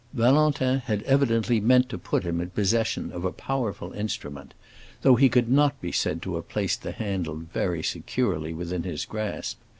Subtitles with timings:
[0.13, 4.55] Valentin had evidently meant to put him in possession of a powerful instrument,
[5.03, 9.05] though he could not be said to have placed the handle very securely within his
[9.05, 9.59] grasp.